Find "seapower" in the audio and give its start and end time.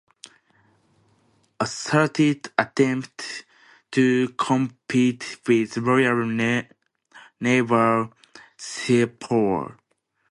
8.57-9.77